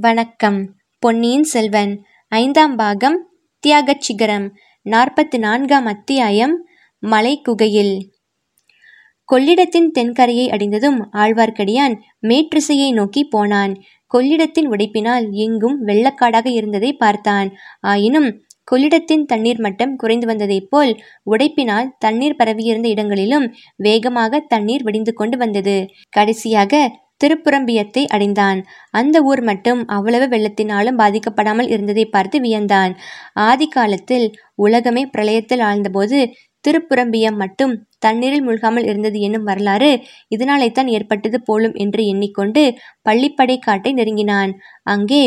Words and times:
வணக்கம். 0.00 0.74
பொன்னியின் 0.98 1.42
செல்வன் 1.42 2.02
ஐந்தாம் 2.28 2.76
பாகம் 2.76 3.28
தியாகச் 3.62 4.00
சிகரம் 4.00 4.52
நாற்பத்து 4.82 5.38
நான்காம் 5.38 5.86
அத்தியாயம் 5.86 6.66
மலை 6.98 7.40
குகையில் 7.42 8.08
கொள்ளிடத்தின் 9.32 9.90
தென்கரையை 9.98 10.48
அடைந்ததும் 10.48 11.12
ஆழ்வார்க்கடியான் 11.12 11.96
மேற்றிசையை 12.22 12.92
நோக்கி 12.92 13.24
போனான். 13.24 13.74
கொள்ளிடத்தின் 14.14 14.68
உடைப்பினால் 14.68 15.30
எங்கும் 15.30 15.86
வெள்ளக்காடாக 15.86 16.46
இருந்ததை 16.46 16.92
பார்த்தான். 16.92 17.50
ஆயினும் 17.80 18.42
கொள்ளிடத்தின் 18.72 19.24
தண்ணீர் 19.24 19.60
மட்டம் 19.60 19.96
குறைந்து 19.96 20.26
வந்ததைப் 20.26 20.70
போல் 20.70 21.00
உடைப்பினால் 21.30 21.92
தண்ணீர் 21.98 22.36
பரவியிருந்த 22.36 22.88
இடங்களிலும் 22.88 23.54
வேகமாக 23.76 24.40
தண்ணீர் 24.48 24.82
வடிந்து 24.82 25.12
கொண்டு 25.12 25.36
வந்தது. 25.36 25.86
கடைசியாக 26.10 26.90
திருப்புரம்பியத்தை 27.20 28.02
அடைந்தான். 28.06 28.60
அந்த 28.90 29.16
ஊர் 29.22 29.42
மட்டும் 29.42 29.80
அவ்வளவு 29.88 30.26
வெள்ளத்தினாலும் 30.34 31.00
பாதிக்கப்படாமல் 31.02 31.68
இருந்ததை 31.68 32.04
பார்த்து 32.06 32.38
வியந்தான். 32.40 32.92
ஆதி 33.48 33.68
காலத்தில் 33.68 34.26
உலகமே 34.58 35.04
பிரளயத்தில் 35.14 35.64
ஆழ்ந்தபோது 35.68 36.20
திருப்புரம்பியம் 36.64 37.38
மட்டும் 37.42 37.72
தண்ணீரில் 37.98 38.44
மூழ்காமல் 38.46 38.88
இருந்தது 38.88 39.18
என்னும் 39.20 39.46
வரலாறு 39.50 39.90
இதனாலேத்தான் 40.30 40.90
ஏற்பட்டது 40.96 41.38
போலும் 41.42 41.76
என்று 41.76 42.02
எண்ணிக்கொண்டு 42.06 42.62
பள்ளிப்படை 43.08 43.56
காட்டை 43.58 43.92
நெருங்கினான். 43.92 44.52
அங்கே 44.86 45.22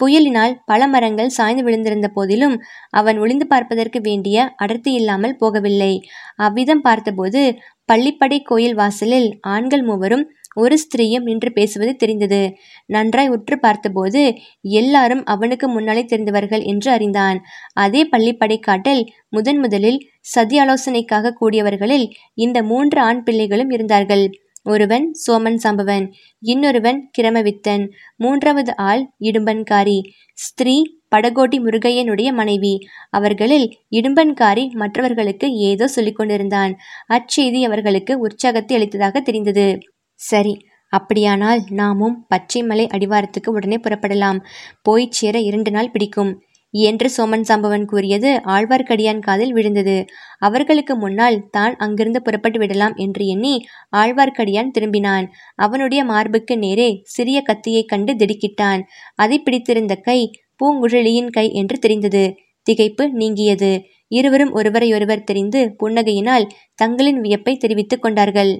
புயலினால் 0.00 0.52
பல 0.64 0.82
மரங்கள் 0.86 1.34
சாய்ந்து 1.36 1.62
விழுந்திருந்த 1.64 2.08
போதிலும் 2.08 2.54
அவன் 2.90 3.16
ஒளிந்து 3.18 3.46
பார்ப்பதற்கு 3.46 3.98
வேண்டிய 4.00 4.36
அடர்த்தி 4.56 4.90
இல்லாமல் 4.92 5.38
போகவில்லை. 5.40 5.92
அவ்விதம் 6.36 6.82
பார்த்தபோது 6.82 7.40
பள்ளிப்படை 7.88 8.38
கோயில் 8.42 8.74
வாசலில் 8.74 9.28
ஆண்கள் 9.54 9.84
மூவரும் 9.84 10.24
ஒரு 10.54 10.78
ஸ்திரீயும் 10.78 11.22
நின்று 11.22 11.52
பேசுவது 11.52 11.96
தெரிந்தது. 11.96 12.52
நன்றாய் 12.86 13.28
உற்று 13.28 13.58
பார்த்தபோது 13.58 14.22
எல்லாரும் 14.60 15.24
அவனுக்கு 15.24 15.68
முன்னாலே 15.68 16.04
தெரிந்தவர்கள் 16.04 16.62
என்று 16.62 16.90
அறிந்தான். 16.90 17.40
அதே 17.72 18.04
பள்ளிப்படை 18.04 18.58
காட்டில் 18.60 19.04
முதன் 19.28 19.58
முதலில் 19.58 20.00
சதி 20.20 20.58
ஆலோசனைக்காக 20.58 21.34
கூடியவர்களில் 21.40 22.06
இந்த 22.34 22.62
மூன்று 22.62 23.00
ஆண் 23.00 23.22
பிள்ளைகளும் 23.22 23.70
இருந்தார்கள். 23.70 24.30
ஒருவன் 24.62 25.12
சோமன் 25.26 25.56
சம்பவன் 25.56 26.12
இன்னொருவன் 26.42 27.10
கிரமவித்தன் 27.18 27.84
மூன்றாவது 28.16 28.76
ஆள் 28.76 29.10
இடும்பன்காரி 29.20 29.98
ஸ்திரீ 30.32 30.82
படகோட்டி 31.16 31.58
முருகையனுடைய 31.58 32.32
மனைவி. 32.32 32.78
அவர்களில் 33.10 33.66
இடும்பன்காரி 33.90 34.68
மற்றவர்களுக்கு 34.72 35.52
ஏதோ 35.52 35.86
சொல்லிக் 35.88 36.16
கொண்டிருந்தான் 36.16 36.76
அச்செய்தி 37.08 37.64
அவர்களுக்கு 37.64 38.18
உற்சாகத்தை 38.18 38.76
அளித்ததாக 38.76 39.20
தெரிந்தது. 39.20 39.78
சரி 40.20 40.58
அப்படியானால் 40.92 41.62
நாமும் 41.70 42.26
பச்சைமலை 42.34 42.84
அடிவாரத்துக்கு 42.88 43.48
உடனே 43.48 43.76
புறப்படலாம். 43.76 44.38
போய்ச் 44.82 45.12
சேர 45.12 45.38
இரண்டு 45.38 45.70
நாள் 45.70 45.90
பிடிக்கும். 45.90 46.42
என்று 46.74 47.10
சோமன் 47.16 47.40
சம்பவன் 47.40 47.84
கூறியது 47.84 48.40
ஆழ்வார்க்கடியான் 48.44 49.18
காதில் 49.18 49.52
விழுந்தது. 49.52 50.04
அவர்களுக்கு 50.38 50.96
முன்னால் 50.96 51.48
தான் 51.50 51.76
அங்கிருந்து 51.76 52.22
புறப்பட்டு 52.22 52.58
விடலாம் 52.58 52.94
என்று 52.94 53.26
எண்ணி 53.26 53.54
ஆழ்வார்க்கடியான் 53.96 54.72
திரும்பினான். 54.78 55.26
அவனுடைய 55.54 56.04
மார்புக்கு 56.04 56.58
நேரே 56.58 57.00
சிறிய 57.04 57.42
கத்தியைக் 57.42 57.88
கண்டு 57.88 58.14
திடுக்கிட்டான். 58.14 58.82
அதை 59.14 59.38
பிடித்திருந்த 59.38 59.94
கை 59.94 60.30
பூங்குழலியின் 60.60 61.30
கை 61.30 61.52
என்று 61.52 61.78
தெரிந்தது. 61.78 62.34
திகைப்பு 62.66 63.08
நீங்கியது. 63.12 63.82
இருவரும் 64.08 64.52
ஒருவரையொருவர் 64.52 65.24
தெரிந்து 65.24 65.76
புன்னகையினால் 65.82 66.48
தங்களின் 66.74 67.20
வியப்பை 67.20 67.56
தெரிவித்துக் 67.56 68.02
கொண்டார்கள். 68.02 68.52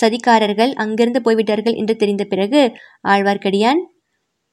சதிகாரர்கள் 0.00 0.72
அங்கிருந்து 0.74 1.20
போய்விட்டார்கள் 1.22 1.74
என்று 1.74 1.96
தெரிந்த 1.96 2.24
பிறகு 2.24 2.62
ஆழ்வார்க்கடியான் 3.08 3.80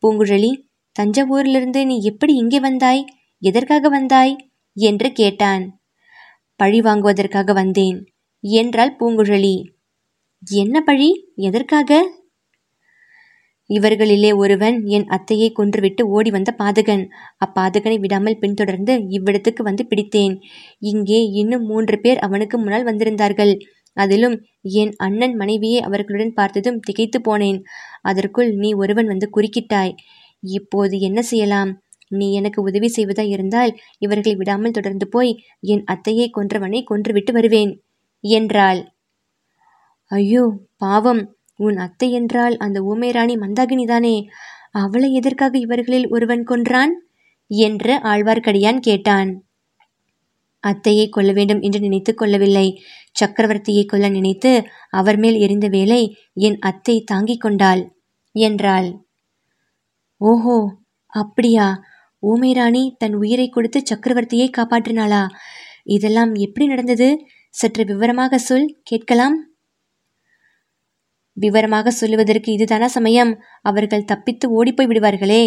பூங்குழலி 0.04 0.52
தஞ்சாவூரிலிருந்து 0.96 1.82
நீ 1.86 1.96
எப்படி 2.02 2.34
இங்கே 2.34 2.60
வந்தாய்? 2.60 3.02
எதற்காக 3.42 3.90
வந்தாய்? 3.90 4.36
என்று 4.78 5.12
கேட்டான். 5.12 5.64
பழி 6.60 6.80
வாங்குவதற்காக 6.82 7.54
வந்தேன் 7.54 7.98
என்றாள் 8.44 8.96
பூங்குழலி. 9.00 9.56
என்ன 10.44 10.82
பழி? 10.82 11.10
எதற்காக? 11.36 12.00
இவர்களிலே 13.70 14.30
ஒருவன் 14.36 14.76
என் 14.86 15.08
அத்தையை 15.08 15.48
கொன்றுவிட்டு 15.52 16.02
ஓடி 16.08 16.30
வந்த 16.30 16.52
பாதகன். 16.58 17.04
அப்பாதகனை 17.46 17.98
விடாமல் 18.00 18.38
பின்தொடர்ந்து 18.38 18.94
இவ்விடத்துக்கு 19.10 19.62
வந்து 19.62 19.86
பிடித்தேன். 19.90 20.36
இங்கே 20.82 21.20
இன்னும் 21.32 21.66
மூன்று 21.66 21.98
பேர் 22.00 22.20
அவனுக்கு 22.20 22.58
முன்னால் 22.58 22.86
வந்திருந்தார்கள். 22.86 23.54
அதிலும் 23.98 24.36
என் 24.62 24.94
அண்ணன் 24.98 25.36
மனைவியை 25.36 25.82
அவர்களுடன் 25.82 26.34
பார்த்ததும் 26.34 26.80
திகைத்து 26.80 27.20
போனேன். 27.20 27.60
அதற்குள் 28.02 28.50
நீ 28.54 28.74
ஒருவன் 28.74 29.06
வந்து 29.06 29.30
குறுக்கிட்டாய். 29.36 29.94
இப்போது 30.44 31.00
என்ன 31.00 31.22
செய்யலாம்? 31.22 31.72
நீ 32.08 32.28
எனக்கு 32.34 32.60
உதவி 32.62 32.88
செய்வதாய் 32.88 33.32
இருந்தால் 33.32 33.72
இவர்களை 33.98 34.36
விடாமல் 34.36 34.72
தொடர்ந்து 34.72 35.08
போய் 35.08 35.32
என் 35.60 35.84
அத்தையை 35.86 36.28
கொன்றவனை 36.30 36.82
கொன்றுவிட்டு 36.84 37.32
வருவேன். 37.32 37.72
என்றாள். 38.24 38.80
ஐயோ 40.12 40.44
பாவம். 40.78 41.22
உன் 41.60 41.78
அத்தை 41.78 42.12
என்றால் 42.12 42.56
அந்த 42.58 42.78
ஊமைராணி 42.82 43.36
மந்தாகினிதானே. 43.36 44.16
அவளை 44.72 45.10
எதற்காக 45.14 45.54
இவர்களில் 45.58 46.08
ஒருவன் 46.10 46.44
கொன்றான்? 46.44 46.94
என்று 47.52 47.94
ஆழ்வார்க்கடியான் 48.04 48.80
கேட்டான். 48.80 49.30
அத்தையை 50.64 51.10
கொல்ல 51.10 51.32
வேண்டும் 51.32 51.62
என்று 51.62 51.80
நினைத்து 51.80 52.14
கொள்ளவில்லை. 52.14 52.68
சக்கரவர்த்தியை 53.16 53.86
கொல்ல 53.86 54.10
நினைத்து 54.10 54.52
அவர் 54.90 55.18
மேல் 55.18 55.36
எரிந்த 55.36 55.68
வேலை 55.68 56.02
என் 56.34 56.58
அத்தை 56.60 56.96
தாங்கிக் 57.04 57.42
கொண்டாள் 57.42 57.82
என்றாள். 58.36 58.90
ஓஹோ 60.22 60.58
அப்படியா? 61.14 61.68
ஊமைராணி 62.24 62.84
தன் 62.98 63.14
உயிரை 63.14 63.50
கொடுத்து 63.50 63.80
சக்கரவர்த்தியை 63.82 64.48
காப்பாற்றினாளா? 64.58 65.24
இதெல்லாம் 65.84 66.34
எப்படி 66.36 66.66
நடந்தது? 66.68 67.08
சற்று 67.50 67.84
விவரமாக 67.86 68.38
சொல் 68.38 68.68
கேட்கலாம்? 68.84 69.38
விவரமாக 71.38 71.92
சொல்லுவதற்கு 71.92 72.52
இதுதானா 72.52 72.88
சமயம்? 72.88 73.32
அவர்கள் 73.62 74.06
தப்பித்து 74.06 74.46
ஓடிப்போய் 74.52 74.88
விடுவார்களே. 74.88 75.44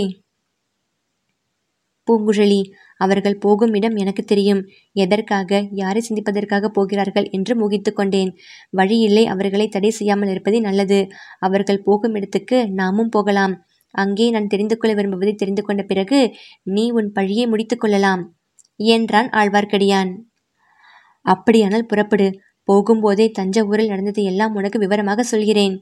பூங்குழலி 2.09 2.61
அவர்கள் 3.01 3.39
போகும் 3.39 3.75
இடம் 3.75 3.97
எனக்கு 3.97 4.23
தெரியும். 4.25 4.61
எதற்காக? 4.97 5.61
யாரை 5.73 6.01
சிந்திப்பதற்காக 6.01 6.69
போகிறார்கள் 6.69 7.27
என்று 7.31 7.55
முகித்து 7.55 7.93
கொண்டேன். 7.93 8.31
வழியில்லை 8.71 9.25
அவர்களை 9.27 9.67
தடை 9.69 9.91
செய்யாமல் 9.91 10.29
இருப்பதே 10.29 10.61
நல்லது. 10.61 11.01
அவர்கள் 11.39 11.85
போகும் 11.85 12.15
இடத்துக்கு 12.15 12.59
நாமும் 12.73 13.09
போகலாம். 13.09 13.55
அங்கே 13.95 14.27
நான் 14.31 14.47
தெரிந்து 14.47 14.77
கொள்ள 14.77 14.93
விரும்புவதை 14.95 15.35
தெரிந்து 15.35 15.63
கொண்ட 15.63 15.83
பிறகு 15.83 16.19
நீ 16.71 16.85
உன் 16.91 17.11
பழியை 17.13 17.47
முடித்து 17.47 17.77
கொள்ளலாம் 17.77 18.23
என்றான் 18.81 19.31
ஆழ்வார்க்கடியான். 19.31 20.11
அப்படியானால் 21.27 21.89
புறப்படு. 21.91 22.29
போகும்போதே 22.69 23.27
தஞ்சாவூரில் 23.39 23.93
நடந்தது 23.93 24.23
எல்லாம் 24.23 24.55
உனக்கு 24.55 24.79
விவரமாக 24.79 25.21
சொல்கிறேன் 25.23 25.75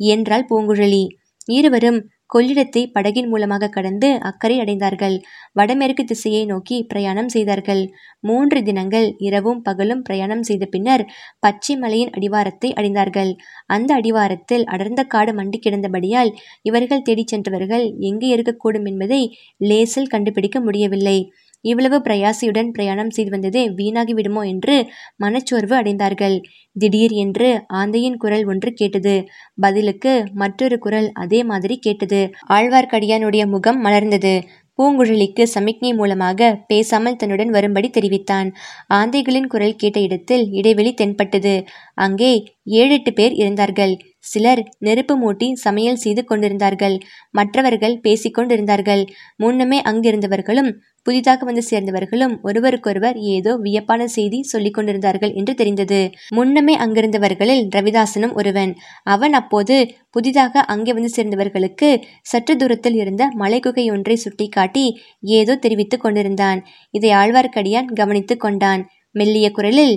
என்றாள் 0.00 0.48
பூங்குழலி. 0.50 1.04
இருவரும் 1.48 2.00
கொள்ளிடத்தை 2.34 2.82
படகின் 2.94 3.28
மூலமாக 3.28 3.68
கடந்து 3.68 4.08
அக்கறை 4.20 4.56
அடைந்தார்கள். 4.60 5.16
வடமேற்கு 5.52 6.04
திசையை 6.04 6.42
நோக்கி 6.44 6.76
பிரயாணம் 6.84 7.28
செய்தார்கள். 7.28 7.82
மூன்று 8.24 8.58
தினங்கள் 8.62 9.08
இரவும் 9.18 9.60
பகலும் 9.62 10.02
பிரயாணம் 10.02 10.42
செய்த 10.42 10.64
பின்னர் 10.66 11.04
பச்சை 11.38 11.76
மலையின் 11.76 12.10
அடிவாரத்தை 12.10 12.70
அடைந்தார்கள். 12.72 13.32
அந்த 13.66 13.90
அடிவாரத்தில் 13.94 14.64
அடர்ந்த 14.66 15.04
காடு 15.04 15.32
மண்டி 15.32 15.60
கிடந்தபடியால் 15.60 16.32
இவர்கள் 16.62 17.02
தேடிச் 17.02 17.32
சென்றவர்கள் 17.34 17.86
எங்கே 18.10 18.30
இருக்கக்கூடும் 18.36 18.84
என்பதை 18.84 19.22
லேசில் 19.70 20.12
கண்டுபிடிக்க 20.14 20.60
முடியவில்லை. 20.60 21.18
இவ்வளவு 21.64 21.98
பிரயாசையுடன் 21.98 22.70
பிரயாணம் 22.70 23.10
செய்து 23.10 23.30
வந்தது 23.30 23.60
வீணாகிவிடுமோ 23.70 24.42
என்று 24.46 24.76
மனச்சோர்வு 25.16 25.74
அடைந்தார்கள். 25.76 26.36
திடீர் 26.76 27.14
என்று 27.16 27.48
ஆந்தையின் 27.74 28.16
குரல் 28.16 28.44
ஒன்று 28.44 28.70
கேட்டது. 28.72 29.14
பதிலுக்கு 29.60 30.12
மற்றொரு 30.34 30.78
குரல் 30.78 31.08
அதே 31.14 31.42
மாதிரி 31.44 31.76
கேட்டது. 31.78 32.20
ஆழ்வார்க்கடியானுடைய 32.48 33.44
முகம் 33.46 33.80
மலர்ந்தது. 33.84 34.34
பூங்குழலிக்கு 34.78 35.42
சமிக்ஞை 35.46 35.90
மூலமாக 35.92 36.40
பேசாமல் 36.66 37.16
தன்னுடன் 37.16 37.50
வரும்படி 37.50 37.88
தெரிவித்தான். 37.90 38.48
ஆந்தைகளின் 38.94 39.46
குரல் 39.46 39.76
கேட்ட 39.76 39.98
இடத்தில் 40.00 40.44
இடைவெளி 40.50 40.92
தென்பட்டது. 40.94 41.54
அங்கே 41.94 42.32
ஏழெட்டு 42.66 43.12
பேர் 43.12 43.32
இருந்தார்கள். 43.32 43.92
சிலர் 44.18 44.62
நெருப்பு 44.78 45.14
மூட்டி 45.22 45.52
சமையல் 45.52 45.96
செய்து 45.96 46.24
கொண்டிருந்தார்கள். 46.24 46.96
மற்றவர்கள் 47.30 48.00
பேசிக்கொண்டிருந்தார்கள் 48.02 49.02
முன்னமே 49.36 49.78
அங்கிருந்தவர்களும் 49.80 50.70
புதிதாக 51.02 51.44
வந்து 51.44 51.62
சேர்ந்தவர்களும் 51.70 52.34
ஒருவருக்கொருவர் 52.42 53.16
ஏதோ 53.16 53.52
வியப்பான 53.56 54.04
செய்தி 54.06 54.42
சொல்லிக் 54.42 54.74
கொண்டிருந்தார்கள் 54.74 55.32
என்று 55.32 55.54
தெரிந்தது. 55.54 56.10
முன்னமே 56.28 56.76
அங்கிருந்தவர்களில் 56.76 57.64
ரவிதாசனும் 57.76 58.34
ஒருவன். 58.34 58.72
அவன் 59.02 59.32
அப்போது 59.32 59.76
புதிதாக 60.10 60.60
அங்கே 60.60 60.92
வந்து 60.92 61.08
சேர்ந்தவர்களுக்கு 61.08 61.90
சற்று 62.22 62.56
தூரத்தில் 62.56 62.94
இருந்த 62.94 63.26
மலைக்குகை 63.38 63.86
ஒன்றை 63.90 64.16
சுட்டிக்காட்டி 64.16 64.86
ஏதோ 65.20 65.56
தெரிவித்துக் 65.56 66.00
கொண்டிருந்தான். 66.00 66.60
இதை 66.90 67.10
ஆழ்வார்க்கடியான் 67.10 67.90
கவனித்துக் 67.92 68.40
கொண்டான். 68.40 68.84
மெல்லிய 69.10 69.50
குரலில் 69.50 69.96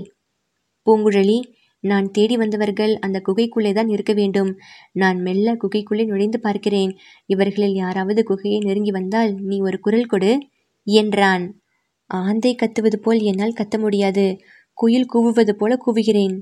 பூங்குழலி 0.88 1.38
நான் 1.86 2.08
தேடி 2.12 2.36
வந்தவர்கள் 2.38 2.94
அந்த 2.98 3.18
குகைக்குள்ளே 3.28 3.72
தான் 3.74 3.88
இருக்க 3.88 4.14
வேண்டும். 4.14 4.52
நான் 4.96 5.18
மெல்ல 5.22 5.56
குகைக்குள்ளே 5.56 6.06
நுழைந்து 6.06 6.40
பார்க்கிறேன். 6.40 6.92
இவர்களில் 7.26 7.76
யாராவது 7.76 8.22
குகையை 8.30 8.60
நெருங்கி 8.66 8.92
வந்தால் 8.92 9.32
நீ 9.44 9.58
ஒரு 9.60 9.80
குரல் 9.80 10.06
கொடு 10.06 10.32
என்றான். 10.88 11.46
ஆந்தை 12.10 12.52
கத்துவது 12.56 12.98
போல் 13.02 13.22
என்னால் 13.22 13.58
கத்த 13.58 13.76
முடியாது. 13.80 14.26
குயில் 14.78 15.12
கூவுவது 15.14 15.54
போல 15.54 15.74
கூவுகிறேன் 15.86 16.36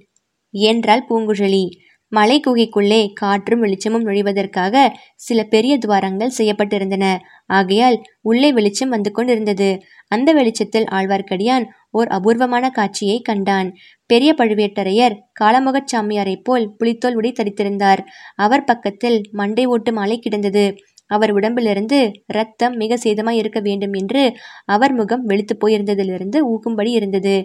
என்றாள் 0.54 1.08
பூங்குழலி. 1.10 1.66
மலை 2.14 2.38
குகைக்குள்ளே 2.40 3.00
காற்றும் 3.14 3.60
வெளிச்சமும் 3.60 4.06
நுழைவதற்காக 4.06 4.76
சில 5.16 5.40
பெரிய 5.44 5.74
துவாரங்கள் 5.78 6.36
செய்யப்பட்டிருந்தன. 6.38 7.06
ஆகையால் 7.48 7.98
உள்ளே 8.22 8.50
வெளிச்சம் 8.54 8.90
வந்து 8.90 9.12
கொண்டிருந்தது. 9.12 9.70
அந்த 10.08 10.30
வெளிச்சத்தில் 10.34 10.88
ஆழ்வார்க்கடியான் 10.92 11.66
ஓர் 11.92 12.08
அபூர்வமான 12.08 12.70
காட்சியை 12.70 13.18
கண்டான். 13.22 13.70
பெரிய 14.10 14.30
பழுவேட்டரையர் 14.38 15.16
காளமுகச் 15.42 15.92
சாமியாரைப் 15.94 16.44
போல் 16.44 16.66
புலித்தோல் 16.78 17.16
உடை 17.16 17.32
தரித்திருந்தார். 17.32 18.02
அவர் 18.36 18.64
பக்கத்தில் 18.64 19.20
மண்டை 19.32 19.66
ஓட்டு 19.66 19.94
மாலை 19.94 20.20
கிடந்தது. 20.20 20.66
அவர் 21.14 21.32
உடம்பிலிருந்து 21.32 22.00
ரத்தம் 22.28 22.76
மிக 22.76 22.98
சேதமாய் 23.04 23.40
இருக்க 23.42 23.60
வேண்டும் 23.60 23.94
என்று 23.94 24.24
அவர் 24.68 24.94
முகம் 24.94 25.24
வெளுத்து 25.26 25.56
போயிருந்ததிலிருந்து 25.58 26.40
ஊக்கும்படி 26.52 26.92
இருந்தது. 26.92 27.36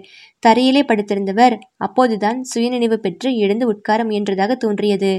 தரையிலே 0.42 0.82
படுத்திருந்தவர் 0.84 1.56
அப்போதுதான் 1.78 2.38
சுயநினைவு 2.42 2.98
பெற்று 2.98 3.30
எழுந்து 3.36 3.66
உட்கார 3.66 4.04
முயன்றதாக 4.04 4.56
தோன்றியது. 4.56 5.12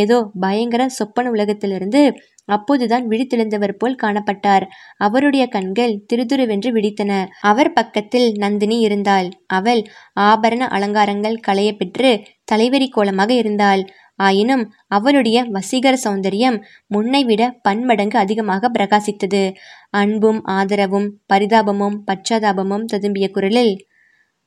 ஏதோ 0.00 0.18
பயங்கர 0.40 0.82
சொப்பன 0.98 1.30
உலகத்திலிருந்து 1.30 2.02
அப்போதுதான் 2.48 3.04
விழித்தெழுந்தவர் 3.08 3.74
போல் 3.78 3.98
காணப்பட்டார். 4.02 4.64
அவருடைய 4.98 5.44
கண்கள் 5.46 5.92
திருதுருவென்று 6.10 6.70
விழித்தன. 6.72 7.12
அவர் 7.42 7.70
பக்கத்தில் 7.72 8.28
நந்தினி 8.36 8.76
இருந்தாள். 8.78 9.28
அவள் 9.50 9.82
ஆபரண 10.20 10.62
அலங்காரங்கள் 10.68 11.36
களைய 11.38 11.72
பெற்று 11.72 12.10
தலைவரி 12.52 12.88
கோலமாக 12.88 13.32
இருந்தாள். 13.34 13.82
ஆயினும் 14.18 14.64
அவளுடைய 14.88 15.38
வசீகர 15.46 15.94
சௌந்தரியம் 16.04 16.56
முன்னைவிட 16.86 17.42
பன்மடங்கு 17.62 18.18
அதிகமாக 18.18 18.70
பிரகாசித்தது. 18.78 19.42
அன்பும் 19.90 20.40
ஆதரவும் 20.44 21.08
பரிதாபமும் 21.32 21.96
பச்சாதாபமும் 22.06 22.88
ததும்பிய 22.92 23.28
குரலில் 23.30 23.74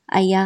ஐயா 0.09 0.43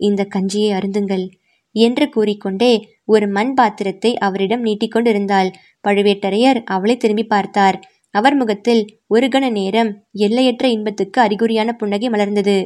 இந்த 0.00 0.22
கஞ்சியை 0.34 0.70
அருந்துங்கள் 0.72 1.26
என்று 1.74 2.04
கூறிக்கொண்டே 2.08 2.72
ஒரு 3.04 3.26
மண் 3.28 3.54
பாத்திரத்தை 3.54 4.10
அவரிடம் 4.18 4.64
நீட்டிக்கொண்டிருந்தாள் 4.64 5.50
பழுவேட்டரையர் 5.88 6.60
அவளை 6.64 6.96
திரும்பி 6.96 7.24
பார்த்தார். 7.24 7.76
அவர் 8.14 8.34
முகத்தில் 8.34 8.82
ஒரு 9.06 9.26
கண 9.28 9.44
நேரம் 9.50 9.90
எல்லையற்ற 10.18 10.68
இன்பத்துக்கு 10.68 11.18
அறிகுறியான 11.20 11.72
புன்னகை 11.72 12.08
மலர்ந்தது. 12.08 12.56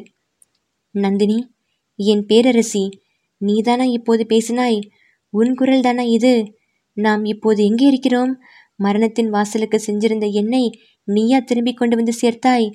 நந்தினி 0.95 1.39
என் 1.99 2.25
பேரரசி 2.29 2.85
நீதானா 3.41 3.85
இப்போது 3.85 4.23
பேசினாய்? 4.29 4.79
உன் 5.35 5.53
குரல் 5.55 5.81
தானா 5.81 6.03
இது? 6.17 6.33
நாம் 6.97 7.23
இப்போது 7.25 7.61
எங்கே 7.65 7.87
இருக்கிறோம்? 7.87 8.33
மரணத்தின் 8.77 9.31
வாசலுக்கு 9.31 9.79
செஞ்சிருந்த 9.87 10.27
என்னை 10.33 10.65
நீயா 11.09 11.39
திரும்பி 11.41 11.73
கொண்டு 11.75 11.95
வந்து 11.97 12.13
சேர்த்தாய். 12.23 12.67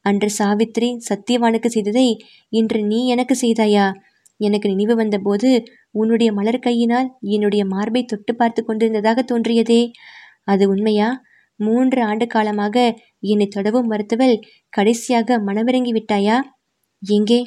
அன்று 0.00 0.28
சாவித்ரி 0.38 0.88
சத்தியவானுக்கு 1.08 1.66
செய்ததை 1.66 2.08
இன்று 2.52 2.80
நீ 2.84 2.98
எனக்கு 3.06 3.34
செய்தாயா? 3.40 3.86
எனக்கு 4.40 4.66
நினைவு 4.68 4.94
வந்தபோது 4.94 5.48
உன்னுடைய 5.90 6.30
மலர் 6.32 6.58
கையினால் 6.58 7.08
என்னுடைய 7.26 7.62
மார்பை 7.64 8.02
தொட்டு 8.04 8.32
பார்த்து 8.34 8.60
கொண்டிருந்ததாக 8.64 9.22
தோன்றியதே. 9.22 9.80
அது 10.44 10.64
உண்மையா? 10.68 11.08
மூன்று 11.60 12.00
ஆண்டு 12.02 12.26
காலமாக 12.26 12.76
என்னை 13.24 13.46
தொடவும் 13.48 13.90
மறுத்தவள் 13.90 14.34
கடைசியாக 14.68 15.38
மனமிறங்கி 15.38 15.92
விட்டாயா? 15.94 16.36
எங்கே? 17.02 17.40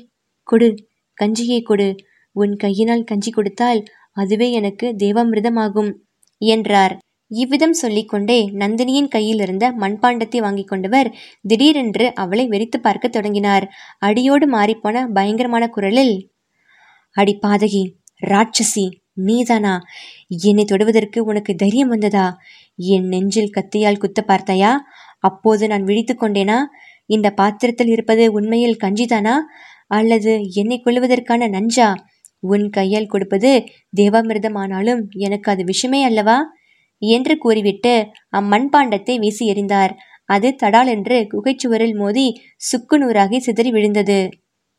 கொடு. 0.47 0.69
கஞ்சியை 1.17 1.59
கொடு. 1.63 1.89
உன் 2.35 2.53
கையினால் 2.55 3.03
கஞ்சி 3.03 3.31
கொடுத்தால் 3.31 3.79
அதுவே 4.17 4.51
எனக்கு 4.51 4.87
தேவாமிர்தமாகும் 4.97 5.91
என்றார். 6.41 6.93
இவ்விதம் 7.31 7.73
சொல்லிக்கொண்டே 7.73 8.37
நந்தினியின் 8.61 9.07
கையில் 9.07 9.39
இருந்த 9.39 9.65
மண்பாண்டத்தை 9.71 10.37
வாங்கி 10.37 10.63
கொண்டவர் 10.63 11.09
திடீரென்று 11.47 12.05
அவளை 12.13 12.45
வெறித்து 12.47 12.77
பார்க்க 12.81 13.07
தொடங்கினார். 13.07 13.65
அடியோடு 13.99 14.47
மாறிப்போன 14.51 15.05
பயங்கரமான 15.13 15.67
குரலில் 15.67 16.15
அடி 17.15 17.35
பாதகி 17.41 17.83
ராட்சசி 18.27 18.85
நீதானா? 19.13 19.73
என்னை 20.43 20.63
தொடுவதற்கு 20.65 21.19
உனக்கு 21.23 21.53
தைரியம் 21.55 21.87
வந்ததா? 21.87 22.27
என் 22.75 23.07
நெஞ்சில் 23.07 23.55
கத்தியால் 23.57 23.97
குத்த 23.97 24.19
பார்த்தாயா? 24.21 24.71
அப்போது 25.19 25.67
நான் 25.67 25.83
விழித்து 25.83 26.13
கொண்டேனா? 26.13 26.57
இந்த 27.09 27.27
பாத்திரத்தில் 27.31 27.87
இருப்பது 27.87 28.23
உண்மையில் 28.31 28.81
கஞ்சிதானா? 28.83 29.35
அல்லது 29.87 30.31
என்னை 30.53 30.77
கொள்வதற்கான 30.79 31.47
நஞ்சா? 31.47 31.89
உன் 32.41 32.69
கையால் 32.69 33.07
கொடுப்பது 33.07 33.63
தேவாமிர்தமானாலும் 34.01 35.01
எனக்கு 35.09 35.51
அது 35.51 35.63
விஷமே 35.63 36.03
அல்லவா? 36.03 36.37
என்று 37.01 37.37
கூறிவிட்டு 37.37 37.93
அம்மண்பாண்டத்தை 38.37 39.15
வீசி 39.19 39.49
எறிந்தார். 39.51 39.93
அது 40.25 40.55
தடாலென்று 40.63 41.27
குகைச்சுவரில் 41.27 41.95
மோதி 41.95 42.27
சுக்கு 42.71 42.97
நூறாகி 42.97 43.39
சிதறி 43.39 43.71
விழுந்தது. 43.71 44.19